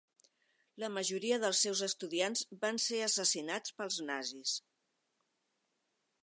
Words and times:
La 0.83 0.87
majoria 0.93 1.37
dels 1.43 1.59
seus 1.65 1.83
estudiants 1.87 2.41
van 2.63 2.81
ser 2.87 3.03
assassinats 3.09 3.77
pels 3.83 3.99
nazis. 4.09 4.57